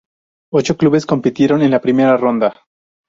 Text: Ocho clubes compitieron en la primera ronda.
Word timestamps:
Ocho 0.51 0.77
clubes 0.77 1.05
compitieron 1.05 1.61
en 1.61 1.69
la 1.69 1.79
primera 1.79 2.17
ronda. 2.17 2.63